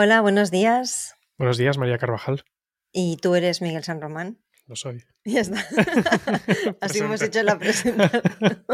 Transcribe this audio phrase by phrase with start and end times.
[0.00, 1.16] Hola, buenos días.
[1.38, 2.44] Buenos días, María Carvajal.
[2.92, 4.38] ¿Y tú eres Miguel San Román?
[4.68, 5.02] Lo soy.
[5.24, 5.58] Ya está.
[6.80, 8.22] Así hemos hecho la presentación.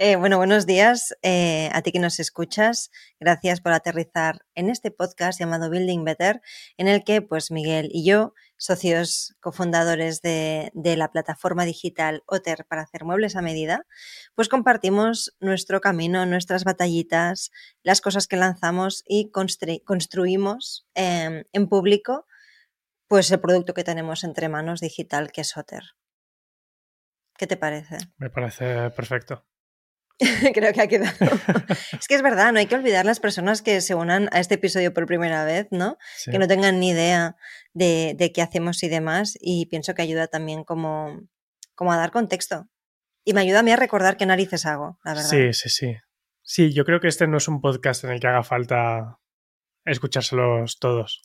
[0.00, 2.92] Eh, bueno, buenos días eh, a ti que nos escuchas.
[3.18, 6.40] Gracias por aterrizar en este podcast llamado Building Better,
[6.76, 12.82] en el que pues Miguel y yo, socios cofundadores de, la plataforma digital Otter para
[12.82, 13.86] hacer muebles a medida,
[14.34, 17.50] pues compartimos nuestro camino, nuestras batallitas,
[17.82, 22.26] las cosas que lanzamos y constru- construimos eh, en público
[23.06, 25.82] pues el producto que tenemos entre manos digital que es Otter.
[27.38, 27.96] ¿Qué te parece?
[28.18, 29.46] Me parece perfecto.
[30.54, 31.16] Creo que ha quedado.
[31.98, 34.54] es que es verdad, no hay que olvidar las personas que se unan a este
[34.54, 35.96] episodio por primera vez, ¿no?
[36.16, 36.30] Sí.
[36.30, 37.36] Que no tengan ni idea
[37.72, 39.38] de, de qué hacemos y demás.
[39.40, 41.20] Y pienso que ayuda también como,
[41.74, 42.68] como a dar contexto.
[43.24, 45.28] Y me ayuda a mí a recordar qué narices hago, la verdad.
[45.28, 45.96] sí, sí, sí.
[46.42, 49.18] Sí, yo creo que este no es un podcast en el que haga falta
[49.84, 51.22] escuchárselos todos.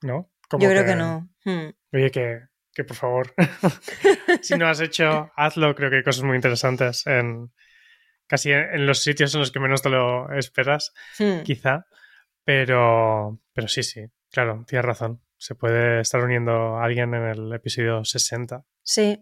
[0.00, 0.32] ¿No?
[0.48, 1.28] Como Yo creo que no.
[1.44, 1.74] Hmm.
[1.92, 2.40] Oye, que,
[2.72, 3.34] que por favor,
[4.40, 5.74] si no has hecho, hazlo.
[5.74, 7.52] Creo que hay cosas muy interesantes en
[8.30, 11.42] casi en, los sitios en los que menos te lo esperas, Hmm.
[11.42, 11.84] quizá.
[12.44, 15.20] Pero, pero sí, sí, claro, tienes razón.
[15.36, 18.64] Se puede estar uniendo a alguien en el episodio 60.
[18.82, 19.20] Sí,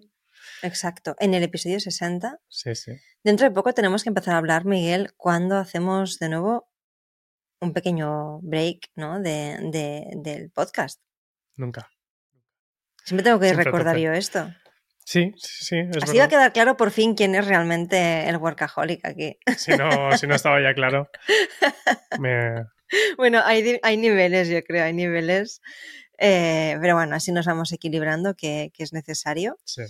[0.63, 1.17] exacto.
[1.19, 2.93] En el episodio 60, Sí, sí.
[3.25, 6.71] dentro de poco tenemos que empezar a hablar, Miguel, cuando hacemos de nuevo
[7.61, 9.21] un pequeño break ¿no?
[9.21, 11.01] de, de- del podcast.
[11.57, 11.91] Nunca.
[13.05, 14.53] Siempre tengo que Siempre recordar yo esto.
[15.09, 15.77] Sí, sí, sí.
[15.91, 19.39] Es Así va a quedar claro por fin quién es realmente el workaholic aquí.
[19.57, 21.09] Si no, si no estaba ya claro.
[22.19, 22.67] Me...
[23.17, 25.63] Bueno, hay, hay niveles, yo creo, hay niveles.
[26.19, 29.59] Eh, pero bueno, así nos vamos equilibrando, que, que es necesario.
[29.65, 29.81] Sí.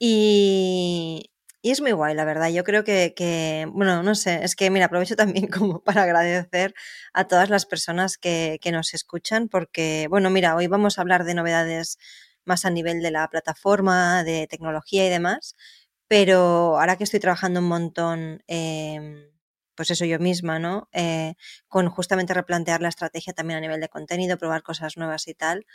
[0.00, 1.30] Y,
[1.62, 2.50] y es muy guay, la verdad.
[2.50, 6.74] Yo creo que, que, bueno, no sé, es que, mira, aprovecho también como para agradecer
[7.12, 11.22] a todas las personas que, que nos escuchan, porque, bueno, mira, hoy vamos a hablar
[11.22, 11.96] de novedades
[12.44, 15.56] más a nivel de la plataforma, de tecnología y demás,
[16.08, 19.30] pero ahora que estoy trabajando un montón, eh,
[19.74, 20.88] pues eso yo misma, ¿no?
[20.92, 21.34] Eh,
[21.68, 25.66] con justamente replantear la estrategia también a nivel de contenido, probar cosas nuevas y tal,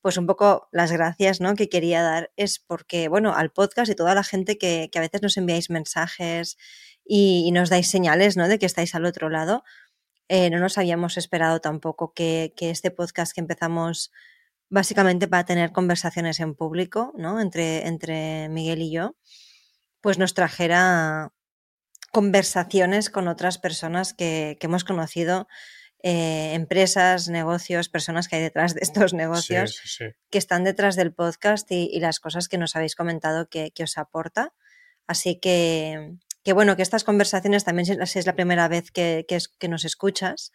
[0.00, 1.54] pues un poco las gracias ¿no?
[1.54, 5.02] que quería dar es porque, bueno, al podcast y toda la gente que, que a
[5.02, 6.56] veces nos enviáis mensajes
[7.04, 8.48] y, nos dais señales ¿no?
[8.48, 9.62] de que estáis al otro lado,
[10.28, 14.12] eh, no nos habíamos esperado tampoco que este podcast que empezamos
[14.70, 17.40] básicamente para tener conversaciones en público, ¿no?
[17.40, 19.16] Entre, entre Miguel y yo,
[20.00, 21.32] pues nos trajera
[22.12, 25.46] conversaciones con otras personas que, que hemos conocido,
[26.02, 30.04] eh, empresas, negocios, personas que hay detrás de estos negocios sí, sí.
[30.30, 33.84] que están detrás del podcast y, y las cosas que nos habéis comentado que, que
[33.84, 34.54] os aporta.
[35.06, 38.90] Así que, que bueno, que estas conversaciones también, si es- si es la primera vez
[38.90, 40.52] que, que es- que nos escuchas,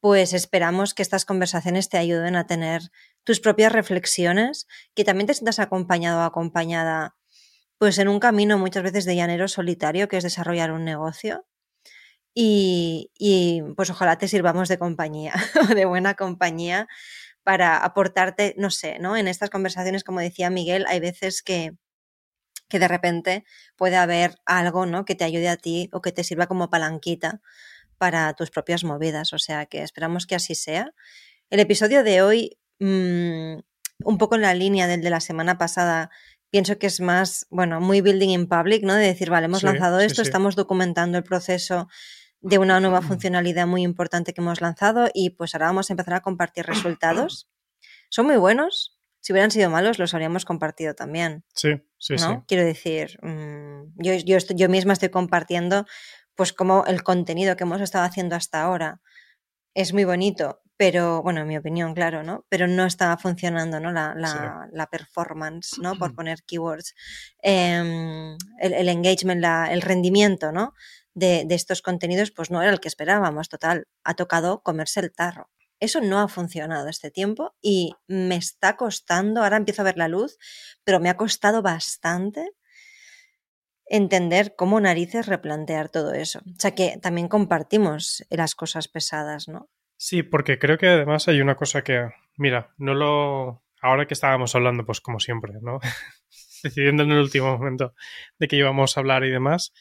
[0.00, 2.82] pues esperamos que estas conversaciones te ayuden a tener
[3.28, 7.14] tus propias reflexiones, que también te sientas acompañado o acompañada,
[7.76, 11.46] pues en un camino muchas veces de llanero solitario, que es desarrollar un negocio.
[12.32, 15.34] Y, y, pues ojalá te sirvamos de compañía,
[15.76, 16.88] de buena compañía,
[17.42, 19.14] para aportarte, no sé, ¿no?
[19.14, 21.72] En estas conversaciones, como decía Miguel, hay veces que,
[22.70, 23.44] que de repente
[23.76, 25.04] puede haber algo, ¿no?
[25.04, 27.42] Que te ayude a ti o que te sirva como palanquita
[27.98, 29.34] para tus propias movidas.
[29.34, 30.94] O sea que esperamos que así sea.
[31.50, 33.58] El episodio de hoy, mmm,
[34.04, 36.10] un poco en la línea del de la semana pasada,
[36.50, 38.94] pienso que es más, bueno, muy building in public, ¿no?
[38.94, 40.28] De decir, vale, hemos Sí, lanzado sí, esto, sí.
[40.28, 41.88] estamos documentando el proceso
[42.40, 46.14] de una nueva funcionalidad muy importante que hemos lanzado y pues ahora vamos a empezar
[46.14, 47.48] a compartir resultados.
[48.10, 48.98] Son muy buenos.
[49.20, 51.44] Si hubieran sido malos, los habríamos compartido también.
[51.52, 52.18] Sí, sí, ¿no?
[52.18, 52.44] sí.
[52.46, 55.84] Quiero decir, mm, yo, yo, yo misma estoy compartiendo
[56.36, 59.00] pues como el contenido que hemos estado haciendo hasta ahora
[59.80, 62.44] es muy bonito, pero bueno, en mi opinión, claro, ¿no?
[62.48, 63.92] Pero no estaba funcionando, ¿no?
[63.92, 65.96] La, la, la performance, ¿no?
[65.98, 66.94] Por poner keywords,
[67.42, 70.74] em, el, el engagement, la- el rendimiento, ¿no?
[71.14, 75.12] De, de estos contenidos, pues no era el que esperábamos, total, ha tocado comerse el
[75.12, 75.50] tarro.
[75.80, 80.08] Eso no ha funcionado este tiempo y me está costando, ahora empiezo a ver la
[80.08, 80.38] luz,
[80.84, 82.50] pero me ha costado bastante
[83.90, 86.40] entender cómo narices replantear todo eso.
[86.40, 89.68] O sea que también compartimos las cosas pesadas, ¿no?
[89.96, 93.64] Sí, porque creo que además hay una cosa que, mira, no lo...
[93.80, 95.80] Ahora que estábamos hablando, pues como siempre, ¿no?
[96.62, 97.94] Decidiendo en el último momento
[98.38, 99.72] de que íbamos a hablar y demás,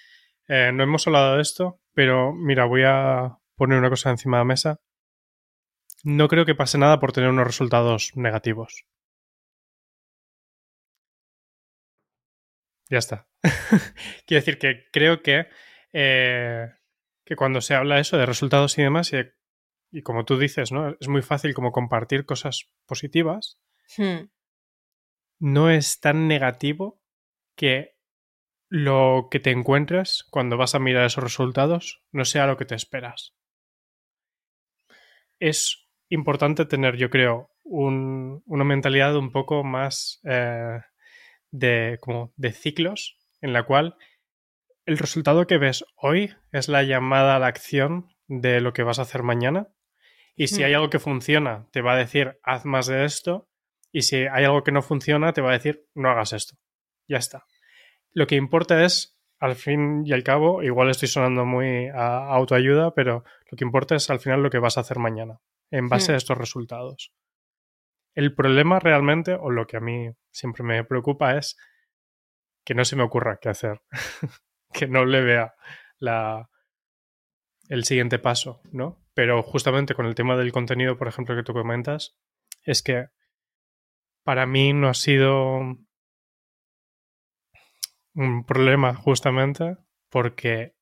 [0.48, 4.42] eh, no hemos hablado de esto, pero mira, voy a poner una cosa encima de
[4.42, 4.80] la mesa.
[6.04, 8.86] No creo que pase nada por tener unos resultados negativos.
[12.90, 13.28] Ya está.
[14.26, 15.48] Quiero decir que creo que,
[15.94, 16.68] eh,
[17.26, 19.38] que cuando se habla eso de resultados y demás, y de
[19.92, 20.96] y como tú dices, ¿no?
[21.00, 23.60] Es muy fácil como compartir cosas positivas.
[23.98, 24.30] Hmm.
[25.40, 27.02] No es tan negativo
[27.56, 27.96] que
[28.70, 32.76] lo que te encuentres cuando vas a mirar esos resultados no sea lo que te
[32.76, 33.36] esperas.
[35.40, 40.80] Es importante tener, yo creo, una mentalidad un poco más eh,
[41.52, 43.96] de, como de ciclos, en la cual
[44.86, 49.00] el resultado que ves hoy es la llamada a la acción de lo que vas
[49.00, 49.68] a hacer mañana.
[50.36, 53.50] Y si hay algo que funciona, te va a decir, haz más de esto.
[53.92, 56.56] Y si hay algo que no funciona, te va a decir, no hagas esto.
[57.08, 57.46] Ya está.
[58.12, 62.94] Lo que importa es, al fin y al cabo, igual estoy sonando muy a autoayuda,
[62.94, 65.40] pero lo que importa es al final lo que vas a hacer mañana,
[65.72, 67.12] en base a estos resultados.
[68.18, 71.56] El problema realmente, o lo que a mí siempre me preocupa, es
[72.66, 73.84] que no se me ocurra qué hacer,
[74.74, 75.54] que no le vea
[76.00, 76.50] la,
[77.70, 79.06] el siguiente paso, ¿no?
[79.14, 82.18] Pero justamente con el tema del contenido, por ejemplo, que tú comentas,
[82.64, 83.10] es que
[84.24, 85.78] para mí no ha sido
[88.16, 89.78] un problema justamente
[90.10, 90.74] porque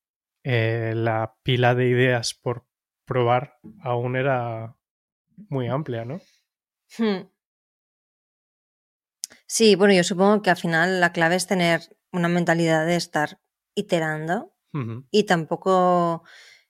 [0.42, 2.64] eh, la pila de ideas por
[3.04, 4.74] probar aún era
[5.50, 6.18] muy amplia, ¿no?
[6.98, 7.28] Hmm.
[9.46, 13.40] Sí, bueno, yo supongo que al final la clave es tener una mentalidad de estar
[13.74, 14.52] iterando
[15.10, 16.22] y tampoco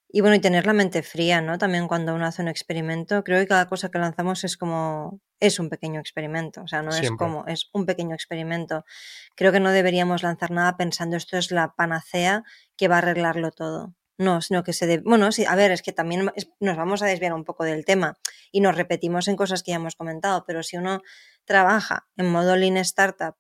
[0.09, 1.59] y bueno, y tener la mente fría, ¿no?
[1.59, 5.59] También cuando uno hace un experimento, creo que cada cosa que lanzamos es como, es
[5.59, 8.85] un pequeño experimento, o sea, no es como, es un pequeño experimento.
[9.35, 12.45] Creo que no deberíamos lanzar nada pensando esto es la panacea
[12.77, 13.95] que va a arreglarlo todo.
[14.19, 15.03] No, sino que se debe.
[15.05, 16.31] Bueno, sí, a ver, es que también
[16.61, 18.17] nos vamos a desviar un poco del tema
[18.51, 21.03] y nos repetimos en cosas que ya hemos comentado, pero si uno
[21.45, 23.37] trabaja en modo Lean Startup,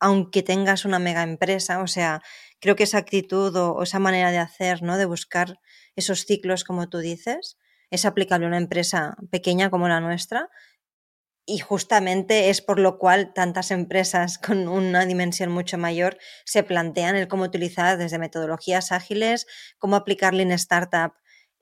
[0.00, 2.22] aunque tengas una mega empresa, o sea,
[2.60, 4.96] creo que esa actitud o, esa manera de hacer, ¿no?
[4.96, 5.60] De buscar
[5.96, 7.58] esos ciclos, como tú dices,
[7.90, 10.48] es aplicable a una empresa pequeña como la nuestra.
[11.46, 17.16] Y justamente es por lo cual tantas empresas con una dimensión mucho mayor se plantean
[17.16, 19.46] el cómo utilizar desde metodologías ágiles,
[19.78, 21.12] cómo aplicar Lean Startup,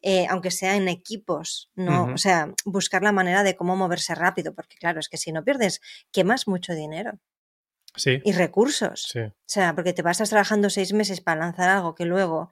[0.05, 2.13] eh, aunque sea en equipos, ¿no?
[2.13, 5.45] O sea, buscar la manera de cómo moverse rápido, porque claro, es que si no
[5.45, 5.81] pierdes,
[6.11, 7.21] quemas mucho dinero.
[8.25, 9.15] Y recursos.
[9.15, 12.51] O sea, porque te pasas trabajando seis meses para lanzar algo que luego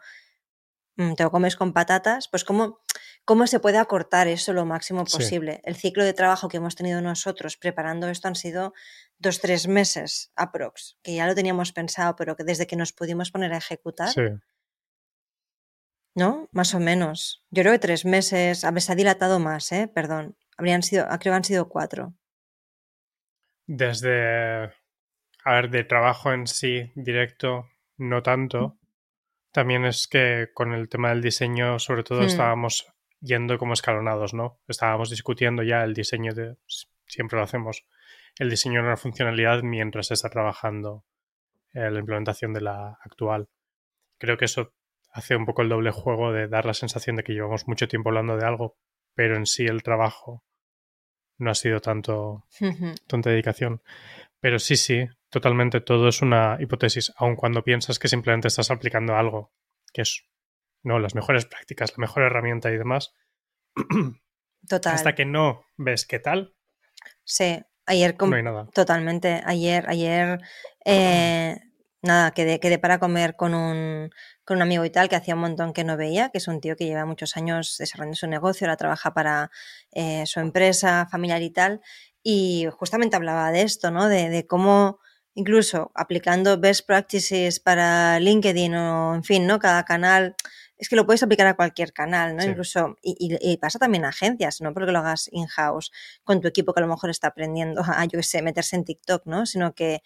[0.97, 2.81] mm, te lo comes con patatas, pues cómo,
[3.31, 5.61] cómo se puede acortar eso lo máximo posible.
[5.63, 8.75] El ciclo de trabajo que hemos tenido nosotros preparando esto han sido
[9.21, 13.31] dos, tres meses aprox, que ya lo teníamos pensado, pero que desde que nos pudimos
[13.31, 14.09] poner a ejecutar.
[16.17, 16.49] ¿No?
[16.51, 17.47] Más o menos.
[17.53, 19.87] Yo creo que tres meses, a ver, se ha dilatado más, ¿eh?
[19.87, 20.37] Perdón.
[20.57, 22.13] Habrían sido, creo que han sido cuatro.
[23.69, 24.73] Desde
[25.45, 28.77] a ver, de trabajo en sí directo, no tanto.
[29.53, 32.25] También es que con el tema del diseño, sobre todo, hmm.
[32.25, 34.61] estábamos yendo como escalonados, ¿no?
[34.69, 36.57] Estábamos discutiendo ya el diseño de.
[37.07, 37.85] Siempre lo hacemos.
[38.39, 41.05] El diseño de una funcionalidad mientras se está trabajando
[41.73, 43.49] la implementación de la actual.
[44.19, 44.73] Creo que eso
[45.13, 48.11] hace un poco el doble juego de dar la sensación de que llevamos mucho tiempo
[48.11, 48.77] hablando de algo,
[49.15, 50.45] pero en sí el trabajo
[51.39, 52.47] no ha sido tanto,
[53.07, 53.83] tanta dedicación.
[54.41, 59.17] Pero sí, sí, totalmente todo es una hipótesis, aun cuando piensas que simplemente estás aplicando
[59.17, 59.53] algo
[59.93, 60.27] que es
[60.83, 63.15] no las mejores prácticas, la mejor herramienta y demás.
[64.69, 64.95] Total.
[64.95, 66.55] Hasta que no ves qué tal.
[67.25, 68.67] Sí, ayer no hay nada.
[68.75, 69.43] totalmente.
[69.45, 70.41] Ayer, ayer
[70.85, 71.57] eh,
[72.03, 74.11] nada, quedé, quedé para comer con un,
[74.45, 76.61] con un amigo y tal que hacía un montón que no veía, que es un
[76.61, 79.51] tío que lleva muchos años desarrollando su negocio, ahora trabaja para
[79.93, 81.81] eh, su empresa familiar y tal.
[82.23, 84.09] Y justamente hablaba de esto, ¿no?
[84.09, 85.01] De, de cómo
[85.35, 89.59] incluso aplicando best practices para LinkedIn o, en fin, ¿no?
[89.59, 90.37] Cada canal,
[90.81, 92.43] es que lo puedes aplicar a cualquier canal, ¿no?
[92.43, 95.93] Incluso, y, pasa también a agencias, no porque lo hagas in-house
[96.25, 98.85] con tu equipo que a lo mejor está aprendiendo a, yo qué sé, meterse en
[98.85, 99.45] TikTok, ¿no?
[99.45, 100.03] Sino que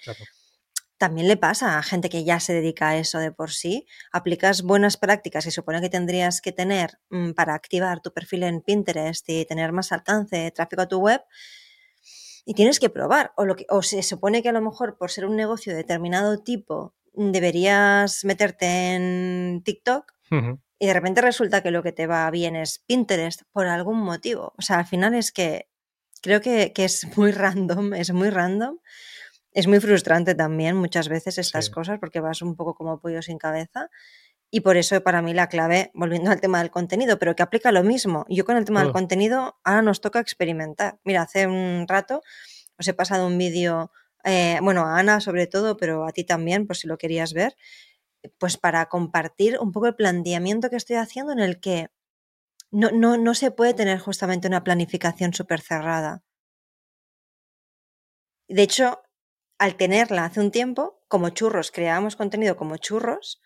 [0.98, 3.86] también le pasa a gente que ya se dedica a eso de por sí.
[4.12, 8.60] Aplicas buenas prácticas que supone que tendrías que tener mm, para activar tu perfil en
[8.60, 11.22] Pinterest y tener más alcance, tráfico a tu web
[12.44, 13.32] y tienes que probar.
[13.36, 15.78] O, lo que, o se supone que a lo mejor por ser un negocio de
[15.78, 20.14] determinado tipo deberías meterte en TikTok
[20.78, 24.52] y de repente resulta que lo que te va bien es Pinterest por algún motivo.
[24.58, 25.68] O sea, al final es que
[26.20, 28.78] creo que, es muy random, es muy random.
[29.52, 33.38] Es muy frustrante también muchas veces estas cosas porque vas un poco como pollo sin
[33.38, 33.88] cabeza.
[34.50, 37.70] Y por eso para mí la clave, volviendo al tema del contenido, pero que aplica
[37.70, 38.26] lo mismo.
[38.28, 40.98] Yo con el tema del contenido ahora nos toca experimentar.
[41.04, 42.22] Mira, hace un rato
[42.78, 43.92] os he pasado un vídeo,
[44.24, 47.56] eh, bueno, a Ana sobre todo, pero a ti también, por si lo querías ver,
[48.38, 51.88] pues para compartir un poco el planteamiento que estoy haciendo en el que
[52.70, 56.22] no, no, no se puede tener justamente una planificación súper cerrada.
[58.48, 59.00] De hecho,
[59.58, 63.40] al tenerla hace un tiempo, como churros, creábamos contenido como churros,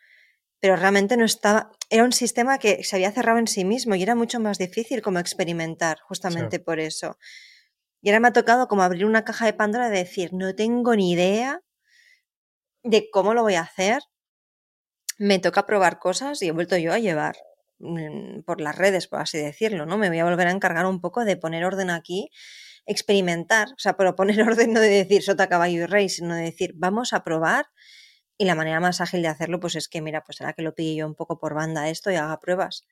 [0.60, 4.02] pero realmente no estaba, era un sistema que se había cerrado en sí mismo y
[4.02, 7.16] era mucho más difícil como experimentar, justamente por eso.
[8.02, 10.94] Y ahora me ha tocado como abrir una caja de Pandora de decir, no tengo
[10.96, 11.62] ni idea
[12.82, 14.02] de cómo lo voy a hacer.
[15.18, 17.36] Me toca probar cosas y he vuelto yo a llevar
[17.80, 19.98] mm, por las redes, por así decirlo, ¿no?
[19.98, 22.30] Me voy a volver a encargar un poco de poner orden aquí,
[22.86, 26.42] experimentar, o sea, pero poner orden no de decir sota, caballo y rey, sino de
[26.42, 27.66] decir, vamos a probar
[28.38, 30.74] y la manera más ágil de hacerlo, pues es que, mira, pues será que lo
[30.74, 32.86] pille yo un poco por banda esto y haga pruebas.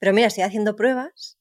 [0.00, 1.38] Pero mira, estoy haciendo pruebas,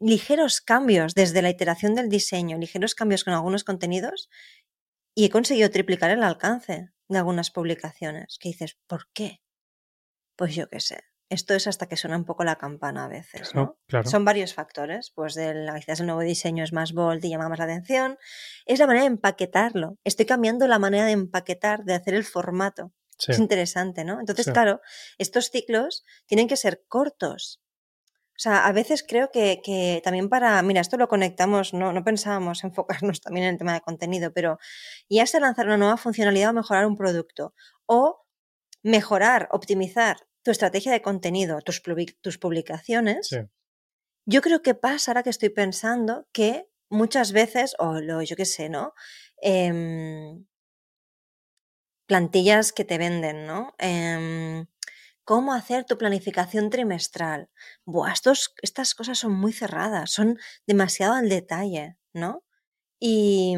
[0.00, 4.28] ligeros cambios desde la iteración del diseño, ligeros cambios con algunos contenidos
[5.14, 8.38] y he conseguido triplicar el alcance de algunas publicaciones.
[8.40, 9.42] Que dices, ¿por qué?
[10.36, 11.02] Pues yo qué sé.
[11.30, 13.78] Esto es hasta que suena un poco la campana a veces, ¿no?
[14.04, 17.58] Son varios factores, pues del, quizás el nuevo diseño es más bold y llama más
[17.58, 18.16] la atención.
[18.64, 19.98] Es la manera de empaquetarlo.
[20.04, 22.92] Estoy cambiando la manera de empaquetar, de hacer el formato.
[23.26, 24.20] Es interesante, ¿no?
[24.20, 24.80] Entonces, claro,
[25.18, 27.60] estos ciclos tienen que ser cortos.
[28.38, 32.04] O sea, a veces creo que, que, también para, mira, esto lo conectamos, no, no
[32.04, 34.58] pensábamos enfocarnos también en el tema de contenido, pero
[35.10, 37.52] ya sea lanzar una nueva funcionalidad o mejorar un producto,
[37.86, 38.24] o
[38.84, 41.82] mejorar, optimizar tu estrategia de contenido, tus,
[42.20, 43.30] tus publicaciones,
[44.24, 48.44] yo creo que pasa ahora que estoy pensando que muchas veces, o lo, yo qué
[48.44, 48.94] sé, ¿no?
[49.42, 50.46] Em,
[52.06, 53.74] plantillas que te venden, ¿no?
[53.78, 54.66] Em,
[55.28, 57.50] cómo hacer tu planificación trimestral.
[57.84, 58.14] Buah,
[58.62, 62.44] estas cosas son muy cerradas, son demasiado al detalle, ¿no?
[62.98, 63.54] Y,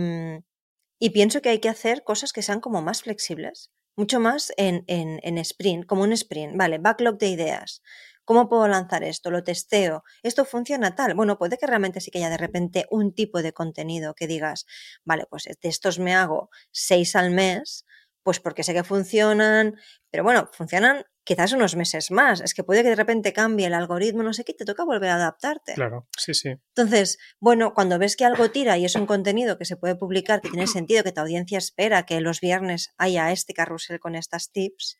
[1.14, 5.38] pienso que hay que hacer cosas que sean como más flexibles mucho más en, en,
[5.38, 6.56] sprint, como un sprint.
[6.56, 7.82] Vale, backlog de ideas.
[8.24, 9.30] ¿Cómo puedo lanzar esto?
[9.30, 10.02] Lo testeo.
[10.22, 11.14] ¿Esto funciona tal?
[11.14, 14.64] Bueno, puede que realmente sí que haya de repente un tipo de contenido que digas,
[15.04, 17.84] vale, pues de estos me hago seis al mes,
[18.22, 19.76] pues porque sé que funcionan,
[20.10, 22.40] pero bueno, funcionan quizás unos meses más.
[22.40, 25.10] Es que puede que de repente cambie el algoritmo, no sé qué, te toca volver
[25.10, 25.74] a adaptarte.
[25.74, 26.50] Claro, sí, sí.
[26.74, 30.40] Entonces, bueno, cuando ves que algo tira y es un contenido que se puede publicar,
[30.40, 34.50] que tiene sentido, que tu audiencia espera que los viernes haya este carrusel con estas
[34.50, 34.98] tips,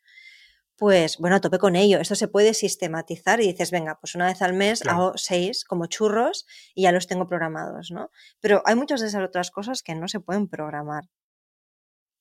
[0.80, 2.00] pues bueno, a tope con ello.
[2.00, 5.84] Esto se puede sistematizar y dices, venga, pues una vez al mes hago seis como
[5.86, 8.10] churros y ya los tengo programados, ¿no?
[8.40, 11.04] Pero hay muchas de esas otras cosas que no se pueden programar.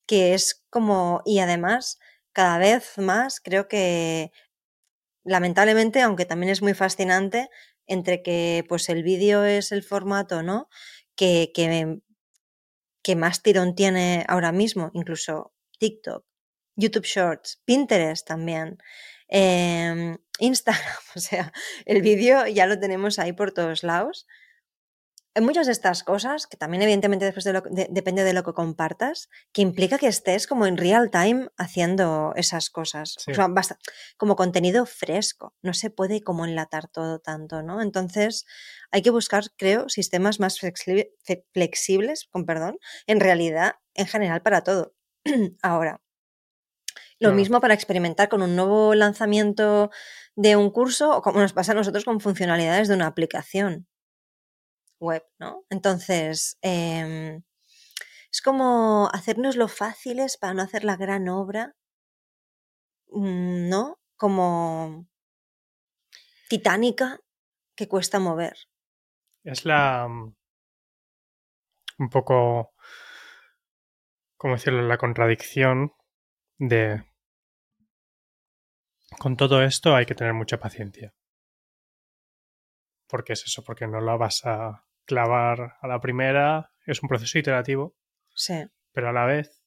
[0.06, 2.00] Que es como, y además,
[2.34, 4.32] cada vez más creo que
[5.24, 7.50] lamentablemente, aunque también es muy fascinante,
[7.88, 10.70] entre que pues el vídeo es el formato, ¿no?
[11.16, 12.00] Que, que,
[13.04, 16.26] que más tirón tiene ahora mismo, incluso TikTok,
[16.76, 18.78] YouTube Shorts, Pinterest también,
[19.28, 21.52] em, Instagram, o sea,
[21.86, 24.28] el vídeo ya lo tenemos ahí por todos lados
[25.36, 28.54] hay muchas de estas cosas, que también evidentemente después de lo, depende de lo que
[28.54, 33.16] compartas, que implica que estés como en real time haciendo esas cosas.
[33.28, 33.78] O sea, basta,
[34.18, 35.56] como contenido fresco.
[35.62, 37.82] No se puede como enlatar todo tanto, ¿no?
[37.82, 38.46] Entonces
[38.92, 44.96] hay que buscar, creo, sistemas más flexibles, con perdón, en realidad, en general para todo.
[45.62, 46.02] Ahora,
[47.20, 49.92] lo mismo para experimentar con un nuevo lanzamiento
[50.36, 53.89] de un curso o como nos pasa a nosotros con funcionalidades de una aplicación
[55.00, 55.66] web, ¿no?
[55.70, 57.44] Entonces, em,
[58.32, 61.76] es como hacernos lo fáciles para no hacer la gran obra,
[63.08, 64.00] mm, ¿no?
[64.16, 65.08] Como
[66.50, 67.20] titánica
[67.76, 68.58] que cuesta mover.
[69.44, 70.08] Es la...
[70.08, 70.36] Mm,
[72.00, 72.74] un poco,
[74.38, 74.82] ¿cómo decirlo?
[74.82, 75.94] La contradicción
[76.58, 77.04] de...
[79.18, 81.14] Con todo esto hay que tener mucha paciencia.
[83.08, 87.40] Porque es eso, porque no la vas a clavar a la primera, es un proceso
[87.40, 87.98] iterativo.
[88.36, 88.64] Sí.
[88.94, 89.64] Pero a la vez,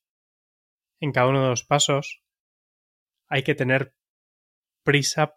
[1.01, 2.23] en cada uno de los pasos,
[3.29, 3.93] hay que tener
[4.85, 5.35] prisa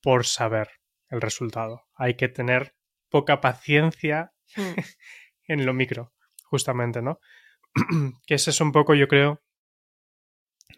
[0.00, 0.70] por saber
[1.10, 1.84] el resultado.
[1.94, 2.74] Hay que tener
[3.10, 4.72] poca paciencia hmm.
[5.48, 7.20] en lo micro, justamente, ¿no?
[8.26, 9.42] que ese es un poco, yo creo,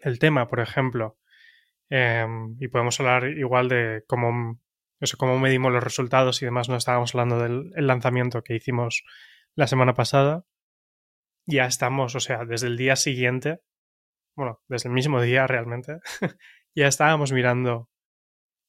[0.01, 1.17] el tema, por ejemplo.
[1.89, 4.59] Em, y podemos hablar igual de cómo
[4.99, 6.69] eso, cómo medimos los resultados y demás.
[6.69, 9.03] No estábamos hablando del lanzamiento que hicimos
[9.55, 10.45] la semana pasada.
[11.45, 13.61] Ya estamos, o sea, desde el día siguiente,
[14.35, 15.99] bueno, desde el mismo día realmente,
[16.75, 17.89] ya estábamos mirando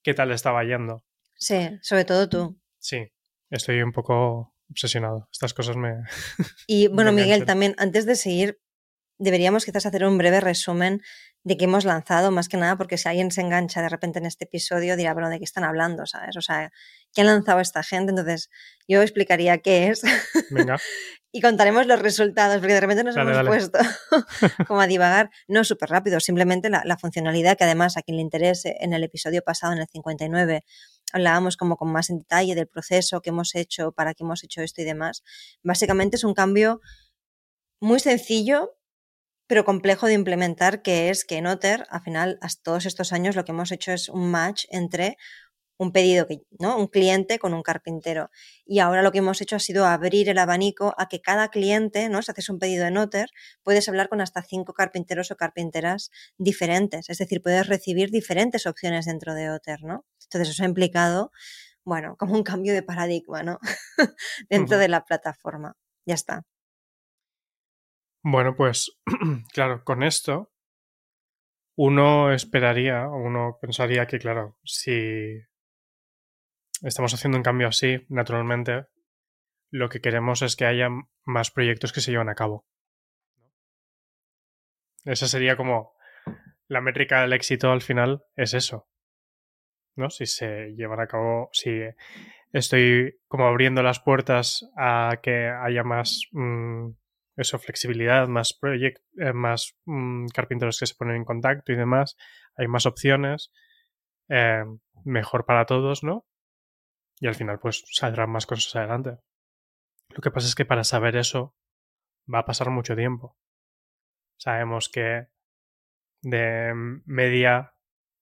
[0.03, 1.03] qué tal estaba yendo.
[1.35, 2.61] Sí, sobre todo tú.
[2.79, 3.11] Sí,
[3.49, 5.27] estoy un poco obsesionado.
[5.31, 6.03] Estas cosas me.
[6.67, 8.59] Y bueno, Miguel, también, antes de seguir,
[9.17, 11.01] deberíamos quizás hacer un breve resumen
[11.43, 14.25] de qué hemos lanzado, más que nada porque si alguien se engancha de repente en
[14.25, 16.05] este episodio dirá, bueno, ¿de qué están hablando?
[16.05, 16.35] ¿Sabes?
[16.35, 16.71] O sea,
[17.13, 18.09] ¿qué ha lanzado esta gente?
[18.09, 18.49] Entonces,
[18.87, 20.01] yo explicaría qué es.
[20.49, 20.77] Venga.
[21.31, 23.49] y contaremos los resultados, porque de repente nos Dale, hemos dale.
[23.49, 23.79] puesto
[24.67, 25.29] como a divagar.
[25.47, 29.03] No súper rápido, simplemente la, la funcionalidad que además a quien le interese, en el
[29.03, 30.63] episodio pasado, en el 59,
[31.13, 34.61] hablábamos como con más en detalle del proceso que hemos hecho, para qué hemos hecho
[34.61, 35.23] esto y demás.
[35.63, 36.81] Básicamente es un cambio
[37.79, 38.76] muy sencillo,
[39.47, 43.35] pero complejo de implementar, que es que en Otter, al final, hasta todos estos años,
[43.35, 45.17] lo que hemos hecho es un match entre
[45.77, 46.77] un pedido, que, ¿no?
[46.77, 48.29] Un cliente con un carpintero.
[48.65, 52.09] Y ahora lo que hemos hecho ha sido abrir el abanico a que cada cliente,
[52.09, 52.21] ¿no?
[52.21, 53.29] Si haces un pedido en Otter,
[53.63, 57.09] puedes hablar con hasta cinco carpinteros o carpinteras diferentes.
[57.09, 60.05] Es decir, puedes recibir diferentes opciones dentro de Otter, ¿no?
[60.23, 61.31] Entonces eso ha implicado,
[61.85, 63.59] bueno, como un cambio de paradigma, ¿no?
[64.49, 65.75] dentro de la plataforma.
[66.05, 66.43] Ya está.
[68.23, 68.97] Bueno, pues
[69.53, 70.51] claro, con esto
[71.77, 75.39] uno esperaría, uno pensaría que, claro, si
[76.81, 78.87] estamos haciendo un cambio así, naturalmente,
[79.69, 80.89] lo que queremos es que haya
[81.23, 82.65] más proyectos que se lleven a cabo.
[85.05, 85.93] Esa sería como
[86.67, 88.87] la métrica del éxito al final, es eso.
[89.95, 90.09] ¿No?
[90.09, 91.81] Si se llevan a cabo, si
[92.51, 96.89] estoy como abriendo las puertas a que haya más mm,
[97.37, 102.17] eso, flexibilidad, más proyect, eh, más mm, carpinteros que se ponen en contacto y demás,
[102.55, 103.51] hay más opciones,
[104.27, 104.65] eh,
[105.05, 106.25] mejor para todos, ¿no?
[107.19, 109.17] Y al final, pues saldrán más cosas adelante.
[110.09, 111.55] Lo que pasa es que para saber eso
[112.31, 113.37] va a pasar mucho tiempo.
[114.37, 115.27] Sabemos que
[116.21, 116.73] de
[117.05, 117.73] media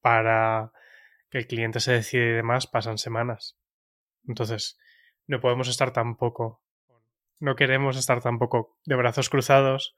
[0.02, 0.72] para
[1.30, 3.58] que el cliente se decide y demás pasan semanas.
[4.28, 4.78] Entonces,
[5.28, 6.64] no podemos estar tampoco,
[7.40, 9.96] no queremos estar tampoco de brazos cruzados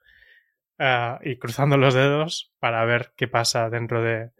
[0.78, 4.30] uh, y cruzando los dedos para ver qué pasa dentro de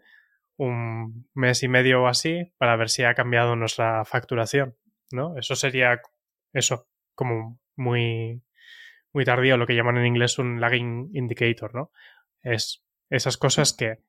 [0.57, 4.75] un mes y medio o así, para ver si ha cambiado nuestra facturación,
[5.11, 5.37] ¿no?
[5.37, 6.01] Eso sería
[6.51, 8.43] eso, como muy,
[9.13, 11.91] muy tardío, lo que llaman en inglés un lagging indicator, ¿no?
[12.41, 13.99] Es esas cosas que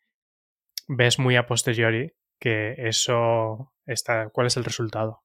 [0.88, 5.22] ves muy a posteriori que eso está, cuál es el resultado.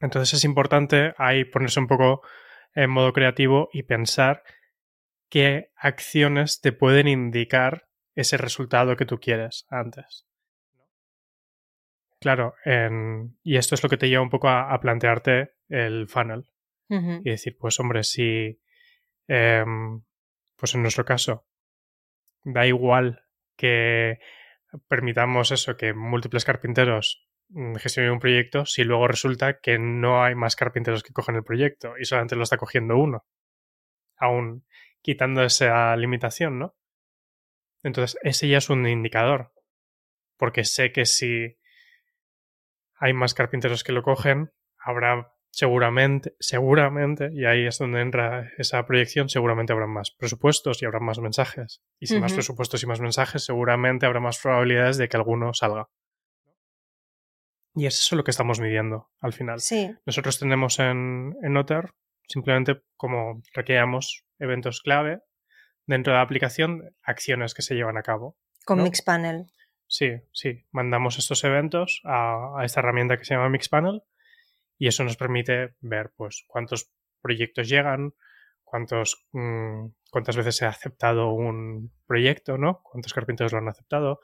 [0.00, 2.22] Entonces es importante ahí ponerse un poco
[2.74, 4.42] en modo creativo y pensar
[5.28, 10.26] qué acciones te pueden indicar ese resultado que tú quieres antes.
[12.20, 16.08] Claro, en, y esto es lo que te lleva un poco a, a plantearte el
[16.08, 16.46] funnel.
[16.88, 17.20] Uh -huh.
[17.24, 18.60] Y decir, pues hombre, si,
[19.28, 19.64] eh,
[20.56, 21.46] pues en nuestro caso,
[22.44, 23.24] da igual
[23.56, 24.20] que
[24.88, 30.34] permitamos eso, que múltiples carpinteros mm, gestionen un proyecto, si luego resulta que no hay
[30.34, 33.24] más carpinteros que cogen el proyecto y solamente lo está cogiendo uno,
[34.16, 34.64] aún
[35.02, 36.76] quitando esa limitación, ¿no?
[37.82, 39.52] Entonces, ese ya es un indicador,
[40.36, 41.56] porque sé que si
[42.96, 48.84] hay más carpinteros que lo cogen, habrá seguramente, seguramente, y ahí es donde entra esa
[48.84, 51.82] proyección, seguramente habrá más presupuestos y habrá más mensajes.
[51.98, 52.20] Y si uh -huh.
[52.22, 55.88] más presupuestos y más mensajes, seguramente habrá más probabilidades de que alguno salga.
[57.76, 59.60] Y es eso lo que estamos midiendo al final.
[59.60, 59.94] Sí.
[60.06, 61.90] Nosotros tenemos en, en Otter
[62.28, 65.20] simplemente como requeríamos eventos clave
[65.86, 68.36] dentro de la aplicación, acciones que se llevan a cabo.
[68.64, 68.84] Con ¿no?
[68.84, 69.46] Mixpanel.
[69.86, 70.64] Sí, sí.
[70.72, 74.02] Mandamos estos eventos a, a, esta herramienta que se llama Mixpanel
[74.78, 78.14] y eso nos permite ver pues cuántos proyectos llegan,
[78.64, 82.80] cuántos, mmm, cuántas veces se ha aceptado un proyecto, ¿no?
[82.82, 84.20] Cuántos carpinteros lo han aceptado,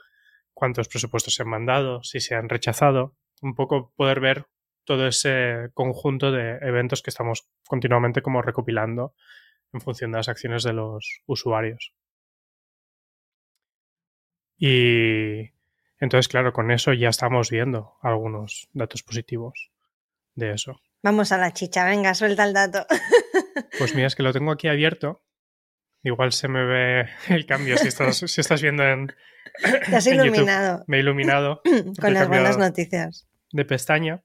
[0.53, 3.17] cuántos presupuestos se han mandado, si se han rechazado.
[3.43, 4.47] Un poco poder ver
[4.85, 9.15] todo ese conjunto de eventos que estamos continuamente como recopilando
[9.73, 11.95] en función de las acciones de los usuarios.
[14.57, 15.51] Y
[15.99, 19.71] entonces, claro, con eso ya estamos viendo algunos datos positivos
[20.35, 20.81] de eso.
[21.03, 22.87] Vamos a la chicha, venga, suelta el dato.
[23.79, 25.23] Pues mira, es que lo tengo aquí abierto.
[26.03, 29.15] Igual se me ve el cambio si estás, si estás viendo en.
[29.89, 30.79] Te has en iluminado.
[30.79, 30.85] YouTube.
[30.89, 31.63] Me he iluminado.
[32.01, 33.29] Con las buenas noticias.
[33.53, 34.25] De pestaña.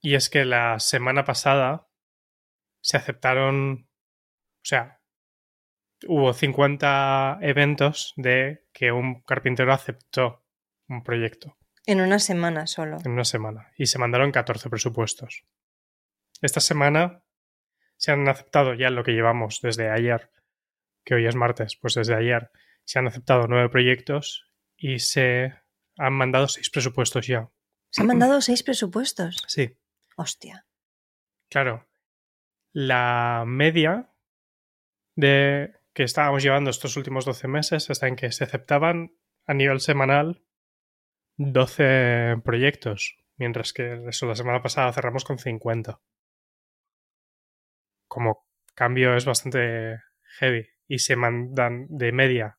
[0.00, 1.88] Y es que la semana pasada
[2.80, 3.88] se aceptaron.
[4.56, 5.00] O sea,
[6.06, 10.44] hubo 50 eventos de que un carpintero aceptó
[10.88, 11.56] un proyecto.
[11.86, 12.98] En una semana solo.
[13.04, 13.72] En una semana.
[13.76, 15.44] Y se mandaron 14 presupuestos.
[16.40, 17.22] Esta semana
[17.96, 20.30] se han aceptado ya lo que llevamos desde ayer,
[21.04, 22.50] que hoy es martes, pues desde ayer
[22.84, 25.54] se han aceptado nueve proyectos y se
[25.98, 27.50] han mandado seis presupuestos ya.
[27.90, 29.42] ¿Se han mandado seis presupuestos?
[29.46, 29.76] Sí.
[30.16, 30.66] Hostia.
[31.50, 31.86] Claro.
[32.72, 34.10] La media
[35.16, 39.80] de que estábamos llevando estos últimos 12 meses está en que se aceptaban a nivel
[39.80, 40.44] semanal
[41.36, 46.00] 12 proyectos, mientras que eso la semana pasada cerramos con 50.
[48.06, 50.00] Como cambio es bastante
[50.38, 52.57] heavy y se mandan de media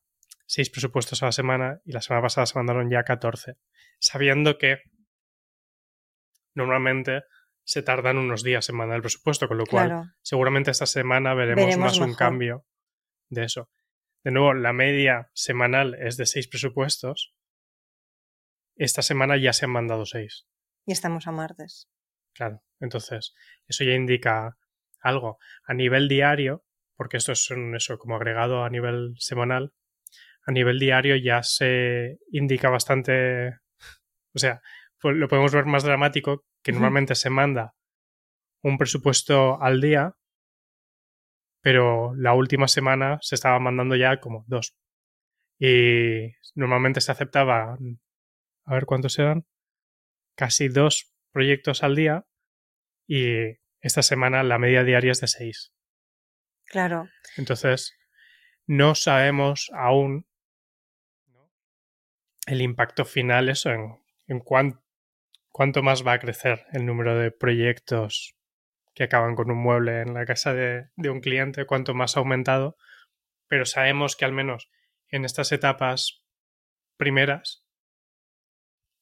[0.50, 3.56] 6 presupuestos a la semana y la semana pasada se mandaron ya 14,
[4.00, 4.78] sabiendo que
[6.56, 7.22] normalmente
[7.62, 11.76] se tardan unos días en mandar el presupuesto, con lo cual seguramente esta semana veremos,
[11.76, 12.66] más un cambio
[13.28, 13.70] de eso.
[14.24, 17.32] De nuevo, la media semanal es de seis presupuestos.
[18.74, 20.48] Esta semana ya se han mandado seis.
[20.84, 21.88] Y estamos a martes.
[22.34, 23.34] Claro, entonces
[23.68, 24.58] eso ya indica
[24.98, 25.38] algo.
[25.62, 26.64] A nivel diario,
[26.96, 29.74] porque esto es un, eso como agregado a nivel semanal,
[30.46, 33.50] a nivel diario ya se indica bastante,
[34.34, 34.60] o sea,
[35.00, 37.74] pues lo podemos ver más dramático, que normalmente se manda
[38.62, 40.14] un presupuesto al día,
[41.62, 44.76] pero la última semana se estaba mandando ya como dos.
[45.58, 47.76] Y normalmente se aceptaba,
[48.64, 49.46] a ver cuántos eran,
[50.36, 52.24] casi dos proyectos al día
[53.06, 55.72] y esta semana la media diaria es de seis.
[56.66, 57.08] Claro.
[57.36, 57.96] Entonces,
[58.66, 60.29] no sabemos aún
[62.50, 68.34] el impacto final, eso, en, en cuánto más va a crecer el número de proyectos
[68.92, 72.76] que acaban con un mueble en la casa de, un cliente, cuanto más ha aumentado,
[73.46, 74.68] pero sabemos que al menos
[75.08, 76.24] en estas etapas
[76.96, 77.64] primeras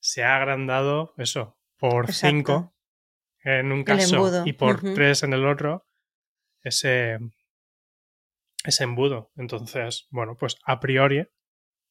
[0.01, 2.75] se ha agrandado eso por 5
[3.45, 5.87] en un caso y por 3 en el otro
[6.63, 7.19] ese,
[8.65, 9.33] ese embudo.
[9.37, 11.27] Entonces, bueno, pues a priori,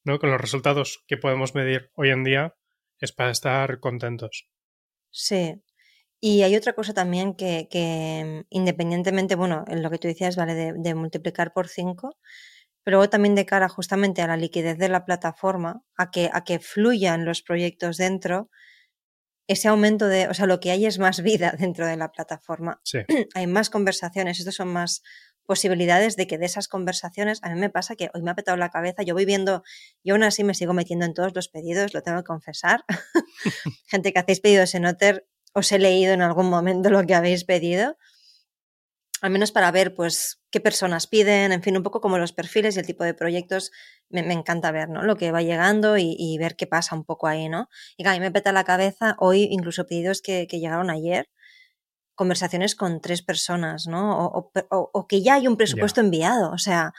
[0.07, 0.19] ¿no?
[0.19, 2.55] Con los resultados que podemos medir hoy en día,
[2.99, 4.49] es para estar contentos.
[5.11, 5.61] Sí,
[6.19, 10.73] y hay otra cosa también que, que independientemente, bueno, en lo que tú decías, vale,
[10.73, 12.17] de, multiplicar por 5,
[12.83, 16.43] pero luego también de cara justamente a la liquidez de la plataforma, a que, a
[16.43, 18.49] que fluyan los proyectos dentro,
[19.47, 22.81] ese aumento de, o sea, lo que hay es más vida dentro de la plataforma.
[22.83, 22.99] Sí.
[23.35, 25.03] hay más conversaciones, estos son más
[25.47, 28.57] posibilidades de que de esas conversaciones, a mí me pasa que hoy me ha petado
[28.57, 29.63] la cabeza, yo voy viendo,
[30.03, 32.83] yo aún así me sigo metiendo en todos los pedidos, lo tengo que confesar.
[33.87, 37.45] Gente que hacéis pedidos en Otter, os he leído en algún momento lo que habéis
[37.45, 37.97] pedido,
[39.21, 42.75] al menos para ver pues qué personas piden, en fin, un poco como los perfiles
[42.75, 43.71] y el tipo de proyectos,
[44.09, 45.01] me, encanta ver, ¿no?
[45.01, 47.69] Lo que va llegando y, ver qué pasa un poco ahí, ¿no?
[47.97, 51.29] Y a mí me peta la cabeza hoy, incluso pedidos que, llegaron ayer,
[52.17, 54.25] conversaciones con tres personas, ¿no?
[54.27, 56.93] O, que ya hay un presupuesto enviado, o sea,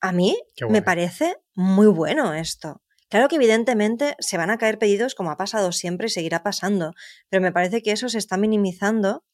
[0.00, 0.36] a mí
[0.68, 2.82] me parece muy bueno esto.
[3.08, 6.94] Claro que evidentemente se van a caer pedidos como ha pasado siempre y seguirá pasando,
[7.28, 9.24] pero me parece que eso se está minimizando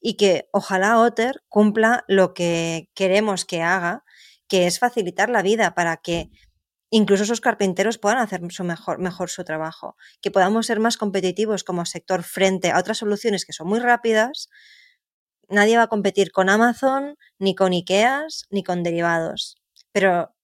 [0.00, 4.04] y que ojalá Otter cumpla lo que queremos que haga,
[4.46, 6.30] que es facilitar la vida para que
[6.90, 11.64] incluso esos carpinteros puedan hacer su mejor, mejor su trabajo, que podamos ser más competitivos
[11.64, 14.48] como sector frente a otras soluciones que son muy rápidas.
[15.48, 19.56] Nadie va a competir con Amazon, ni con IKEAs, ni con derivados.
[19.92, 20.34] Pero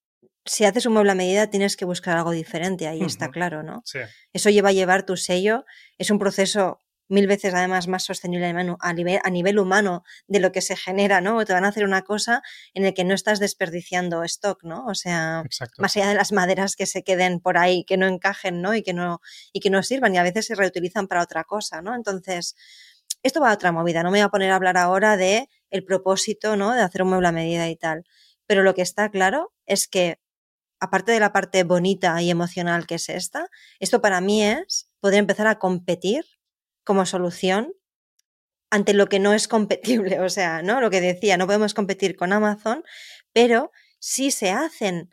[0.45, 3.83] si haces un mueble a medida tienes que buscar algo diferente, ahí está claro, ¿no?
[4.33, 5.65] Eso lleva a llevar tu sello,
[5.99, 6.81] es un proceso
[7.13, 11.21] mil veces además más sostenible a nivel, a nivel humano de lo que se genera,
[11.21, 11.45] ¿no?
[11.45, 14.87] Te van a hacer una cosa en la que no estás desperdiciando stock, ¿no?
[14.87, 15.45] O sea,
[15.77, 18.75] más allá de las maderas que se queden por ahí, que no encajen, ¿no?
[18.75, 19.21] Y que no,
[19.53, 21.95] y que no sirvan y a veces se reutilizan para otra cosa, ¿no?
[21.95, 22.57] Entonces,
[23.23, 25.85] esto va a otra movida, no me voy a poner a hablar ahora de el
[25.85, 26.73] propósito, ¿no?
[26.73, 28.05] De hacer un mueble a medida y tal.
[28.47, 30.19] Pero lo que está claro es que
[30.81, 33.49] aparte de la parte bonita y emocional que es esta,
[33.81, 36.25] esto para mí es poder empezar a competir
[36.85, 37.73] como solución
[38.71, 40.21] ante lo que no es competible.
[40.25, 40.81] O sea, ¿no?
[40.81, 42.83] Lo que decía, no podemos competir con Amazon,
[43.33, 45.11] pero si se hacen,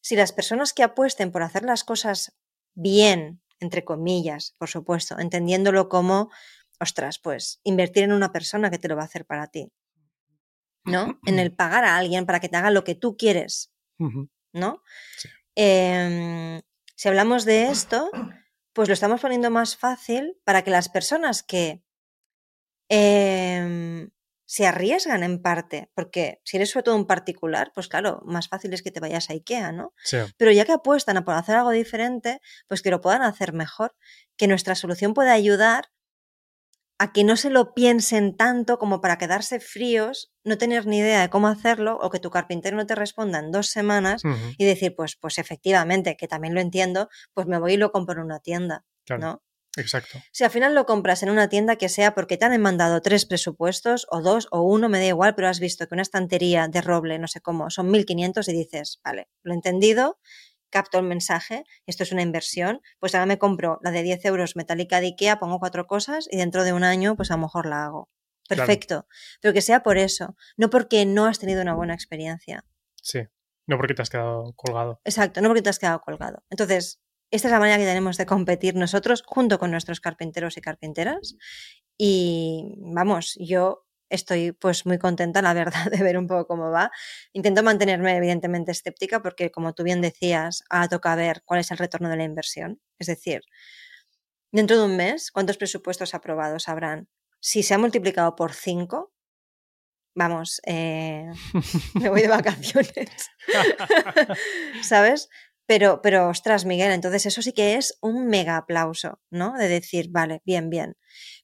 [0.00, 2.36] si las personas que apuesten por hacer las cosas
[2.74, 6.30] bien, entre comillas, por supuesto, entendiéndolo como,
[6.78, 9.72] ostras, pues invertir en una persona que te lo va a hacer para ti.
[10.84, 11.18] ¿No?
[11.26, 13.72] En el pagar a alguien para que te haga lo que tú quieres.
[14.52, 14.82] ¿no?
[15.54, 16.60] Em,
[16.94, 18.10] si hablamos de esto,
[18.72, 21.82] pues lo estamos poniendo más fácil para que las personas que
[22.88, 24.10] em,
[24.46, 28.72] se arriesgan en parte, porque si eres sobre todo un particular, pues claro, más fácil
[28.72, 29.92] es que te vayas a IKEA, ¿no?
[30.38, 33.94] Pero ya que apuestan a por hacer algo diferente, pues que lo puedan hacer mejor,
[34.36, 35.90] que nuestra solución pueda ayudar
[36.98, 41.20] a que no se lo piensen tanto como para quedarse fríos, no tener ni idea
[41.20, 44.22] de cómo hacerlo o que tu carpintero no te responda en dos semanas
[44.58, 48.20] y decir, pues, pues efectivamente, que también lo entiendo, pues me voy y lo compro
[48.20, 48.84] en una tienda,
[49.18, 49.42] ¿no?
[49.76, 50.18] Exacto.
[50.32, 53.26] Si al final lo compras en una tienda que sea porque te han mandado tres
[53.26, 56.80] presupuestos o dos o uno, me da igual, pero has visto que una estantería de
[56.80, 60.18] roble, no sé cómo, son 1.500 y dices, vale, lo he entendido,
[60.70, 64.56] capto el mensaje, esto es una inversión, pues ahora me compro la de 10 euros
[64.56, 67.66] metálica de Ikea, pongo cuatro cosas y dentro de un año pues a lo mejor
[67.66, 68.10] la hago.
[68.48, 69.06] Perfecto,
[69.40, 72.64] pero que sea por eso, no porque no has tenido una buena experiencia.
[72.94, 73.20] Sí,
[73.66, 75.00] no porque te has quedado colgado.
[75.04, 76.42] Exacto, no porque te has quedado colgado.
[76.48, 77.00] Entonces,
[77.30, 81.36] esta es la manera que tenemos de competir nosotros junto con nuestros carpinteros y carpinteras.
[81.98, 86.90] Y vamos, yo estoy pues muy contenta, la verdad, de ver un poco cómo va.
[87.32, 91.78] Intento mantenerme evidentemente escéptica porque, como tú bien decías, ahora toca ver cuál es el
[91.78, 92.80] retorno de la inversión.
[92.98, 93.42] Es decir,
[94.52, 97.08] dentro de un mes, ¿cuántos presupuestos aprobados habrán?
[97.40, 99.12] Si se ha multiplicado por cinco,
[100.14, 101.30] vamos, eh,
[101.94, 103.30] me voy de vacaciones.
[104.82, 105.28] ¿Sabes?
[105.66, 109.52] Pero, pero, ostras, Miguel, entonces eso sí que es un mega aplauso, ¿no?
[109.52, 110.96] De decir, vale, bien, bien.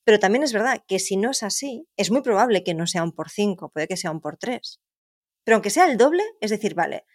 [0.04, 3.02] Pero también es verdad que si no es así, es muy probable que no sea
[3.02, 4.80] un por cinco, puede que sea un por tres.
[5.44, 7.06] Pero aunque sea el doble, es decir, vale,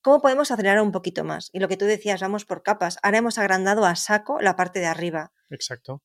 [0.00, 1.50] ¿cómo podemos acelerar un poquito más?
[1.52, 2.98] Y lo que tú decías, vamos por capas.
[3.02, 5.32] Ahora hemos agrandado a saco la parte de arriba.
[5.50, 6.02] Exacto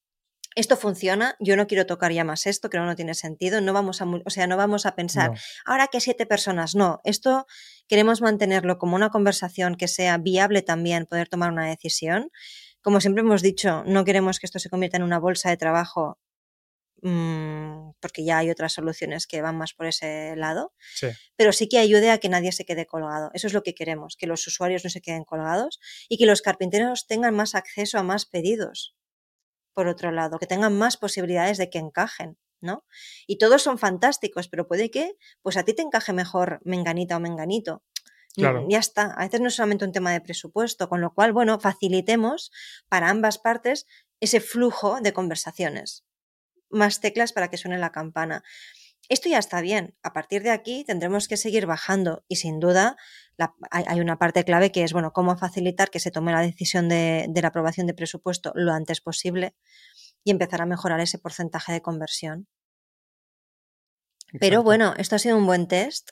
[0.56, 3.74] esto funciona, yo no quiero tocar ya más esto, creo que no tiene sentido, no
[3.74, 5.32] vamos a, o sea, no vamos a pensar,
[5.66, 7.46] ahora que siete personas, no, esto
[7.88, 12.30] queremos mantenerlo como una conversación que sea viable también, poder tomar una decisión.
[12.82, 16.20] Como siempre hemos dicho, no queremos que esto se convierta en una bolsa de trabajo
[17.04, 21.08] mmm, porque ya hay otras soluciones que van más por ese lado, sí.
[21.36, 23.30] pero sí que ayude a que nadie se quede colgado.
[23.34, 26.42] Eso es lo que queremos, que los usuarios no se queden colgados y que los
[26.42, 28.96] carpinteros tengan más acceso a más pedidos
[29.74, 32.86] por otro lado, que tengan más posibilidades de que encajen, ¿no?
[33.28, 37.20] Y todos son fantásticos, pero puede que, pues a ti te encaje mejor menganita o
[37.20, 37.84] menganito.
[38.36, 38.66] Claro.
[38.70, 39.14] Ya está.
[39.14, 42.52] A veces no es solamente un tema de presupuesto, con lo cual, bueno, facilitemos
[42.88, 43.86] para ambas partes
[44.20, 46.04] ese flujo de conversaciones.
[46.74, 48.44] Más teclas para que suene la campana.
[49.10, 49.96] Esto ya está bien.
[50.02, 52.96] A partir de aquí tendremos que seguir bajando y sin duda
[53.72, 57.30] hay, una parte clave que es, bueno, cómo facilitar que se tome la decisión de,
[57.34, 59.56] la aprobación de presupuesto lo antes posible
[60.24, 62.48] y empezar a mejorar ese porcentaje de conversión.
[64.40, 66.12] Pero bueno, esto ha sido un buen test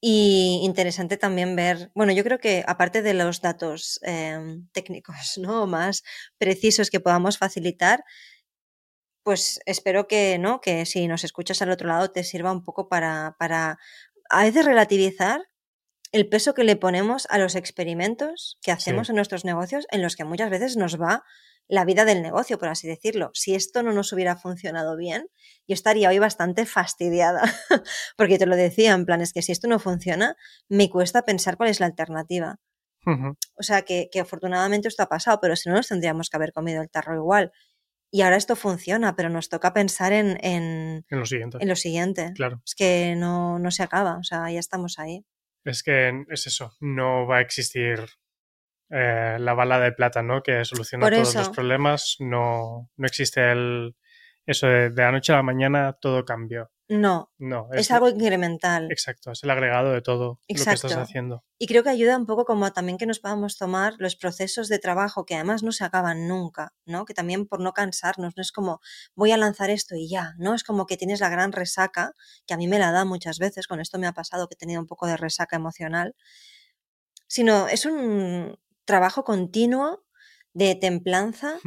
[0.00, 5.66] y interesante también ver, bueno, yo creo que aparte de los datos em, técnicos, ¿no?
[5.66, 6.02] Más
[6.36, 8.04] precisos que podamos facilitar,
[9.24, 10.60] pues espero que, ¿no?
[10.60, 13.78] Que si nos escuchas al otro lado te sirva un poco para, para
[14.30, 15.42] a veces relativizar
[16.12, 20.14] el peso que le ponemos a los experimentos que hacemos en nuestros negocios en los
[20.14, 21.24] que muchas veces nos va
[21.66, 23.30] la vida del negocio, por así decirlo.
[23.32, 25.26] Si esto no nos hubiera funcionado bien,
[25.66, 27.42] yo estaría hoy bastante fastidiada,
[28.16, 30.36] porque te lo decía, en plan, es que si esto no funciona,
[30.68, 32.60] me cuesta pensar cuál es la alternativa.
[33.56, 36.52] O sea, que, que, afortunadamente esto ha pasado, pero si no nos tendríamos que haber
[36.52, 37.52] comido el tarro igual
[38.14, 41.58] y ahora esto funciona, pero nos toca pensar en, en, en lo siguiente.
[41.60, 42.32] En lo siguiente.
[42.36, 42.62] Claro.
[42.64, 45.26] Es que no, no se acaba, o sea, ya estamos ahí.
[45.64, 47.98] Es que es eso, no va a existir
[48.90, 50.44] eh, la bala de plata, ¿no?
[50.44, 52.14] Que soluciona todos los problemas.
[52.20, 53.96] No, no existe el
[54.46, 56.70] eso de, de la noche a la mañana todo cambió.
[56.86, 58.90] No, no es, algo incremental.
[58.90, 61.42] Exacto, es el agregado de todo lo que estás haciendo.
[61.58, 64.78] Y creo que ayuda un poco como también que nos podamos tomar los procesos de
[64.78, 67.06] trabajo que además no se acaban nunca, ¿no?
[67.06, 68.80] Que también por no cansarnos, no es como
[69.14, 70.54] voy a lanzar esto y ya, ¿no?
[70.54, 72.12] Es como que tienes la gran resaca,
[72.46, 74.58] que a mí me la da muchas veces, con esto me ha pasado que he
[74.58, 76.14] tenido un poco de resaca emocional,
[77.28, 80.04] sino es un trabajo continuo
[80.52, 81.58] de templanza,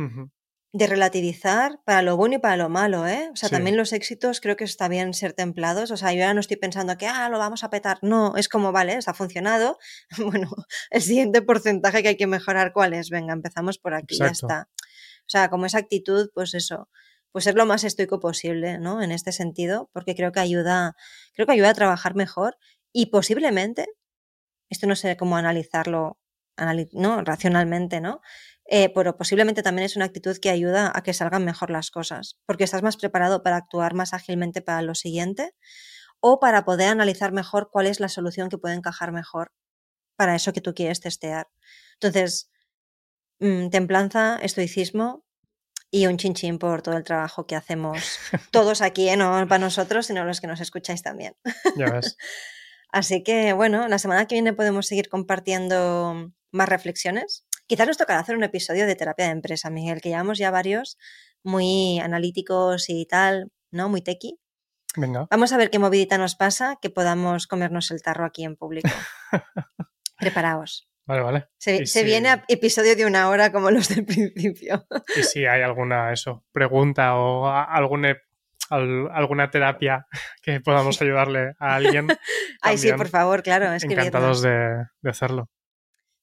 [0.78, 3.30] de relativizar para lo bueno y para lo malo, ¿eh?
[3.34, 5.90] O sea, también los éxitos creo que está bien ser templados.
[5.90, 7.98] O sea, yo ahora no estoy pensando que, ah, lo vamos a petar.
[8.04, 9.78] No, es como, vale, ha funcionado.
[10.18, 10.52] Bueno,
[10.92, 13.10] el siguiente porcentaje que hay que mejorar, ¿cuál es?
[13.10, 14.70] Venga, empezamos por aquí, ya está.
[14.74, 16.90] O sea, como esa actitud, pues eso,
[17.32, 19.02] pues ser lo más estoico posible, ¿no?
[19.02, 20.96] En este sentido, porque creo que ayuda,
[21.34, 22.58] creo que ayuda a trabajar mejor
[22.94, 23.88] y posiblemente,
[24.70, 26.20] esto no sé cómo analizarlo,
[26.94, 27.22] ¿no?
[27.24, 28.22] Racionalmente, ¿no?
[28.70, 32.38] Eh, pero posiblemente también es una actitud que ayuda a que salgan mejor las cosas,
[32.46, 35.54] porque estás más preparado para actuar más ágilmente para lo siguiente
[36.20, 39.54] o para poder analizar mejor cuál es la solución que puede encajar mejor
[40.18, 41.48] para eso que tú quieres testear.
[41.94, 42.52] Entonces,
[43.40, 45.24] mm, templanza, estoicismo
[45.90, 48.20] y un chinchín por todo el trabajo que hacemos
[48.52, 49.16] todos aquí, ¿eh?
[49.16, 51.38] no para nosotros, sino los que nos escucháis también.
[51.78, 52.18] Ya ves.
[52.92, 58.20] Así que, bueno, la semana que viene podemos seguir compartiendo más reflexiones Quizás nos tocará
[58.20, 60.98] hacer un episodio de terapia de empresa, Miguel, que llevamos ya varios
[61.44, 63.90] muy analíticos y tal, ¿no?
[63.90, 64.40] Muy tequi.
[64.96, 65.28] Venga.
[65.30, 68.90] Vamos a ver qué movidita nos pasa, que podamos comernos el tarro aquí en público.
[70.18, 70.90] Preparaos.
[71.06, 71.48] Vale, vale.
[71.58, 74.86] Se, viene a episodio de una hora como los del principio.
[75.16, 78.18] Y si hay alguna eso, pregunta o alguna,
[78.70, 80.08] alguna terapia
[80.42, 82.08] que podamos ayudarle a alguien.
[82.62, 83.74] Ay, sí, por favor, claro.
[83.74, 85.50] Encantados de, de hacerlo.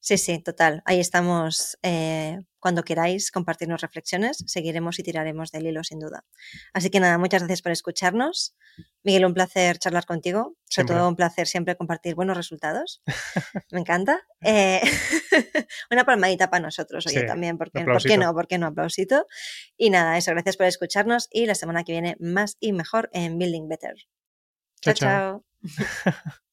[0.05, 0.83] Sí, sí, total.
[0.85, 1.79] Ahí estamos.
[1.83, 6.27] Eh, cuando queráis compartirnos reflexiones, seguiremos y tiraremos del hilo sin duda.
[6.75, 8.55] Así que nada, muchas gracias por escucharnos.
[9.03, 10.59] Miguel, un placer charlar contigo.
[10.69, 13.03] Sobre todo un placer siempre compartir buenos resultados.
[13.73, 14.21] Me encanta.
[14.43, 14.83] Eh,
[15.91, 18.35] una palmadita para nosotros, oye, también, porque, ¿por qué no?
[18.35, 18.67] ¿Por qué no?
[18.67, 19.27] Aplausito.
[19.79, 23.39] Y nada, eso, gracias por escucharnos y la semana que viene más y mejor en
[23.39, 23.95] Building Better.
[24.83, 24.93] chao.
[24.93, 25.45] chao.